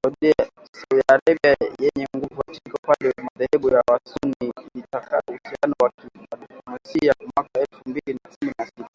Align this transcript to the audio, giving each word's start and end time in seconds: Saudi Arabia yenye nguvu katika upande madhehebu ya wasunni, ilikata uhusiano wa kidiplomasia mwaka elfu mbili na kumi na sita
Saudi 0.00 0.30
Arabia 1.14 1.50
yenye 1.80 2.06
nguvu 2.16 2.42
katika 2.46 2.74
upande 2.82 3.14
madhehebu 3.22 3.70
ya 3.70 3.82
wasunni, 3.90 4.52
ilikata 4.74 5.20
uhusiano 5.28 5.74
wa 5.82 5.90
kidiplomasia 5.90 7.12
mwaka 7.36 7.50
elfu 7.60 7.88
mbili 7.90 8.12
na 8.24 8.30
kumi 8.36 8.52
na 8.58 8.66
sita 8.66 8.88